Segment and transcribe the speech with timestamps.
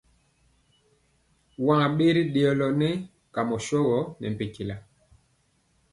[1.65, 2.89] Waŋ bɛri dëɔlo nɛ
[3.33, 4.75] kamɔ shogɔ ne mpɛntyɛla.